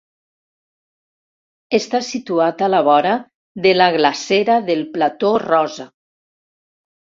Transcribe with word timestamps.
Està 1.79 2.01
situat 2.07 2.65
a 2.65 2.71
la 2.75 2.81
vora 2.89 3.13
de 3.67 3.75
la 3.77 3.89
glacera 3.99 4.59
del 4.73 4.85
Plateau 4.99 5.39
Rosa. 5.47 5.89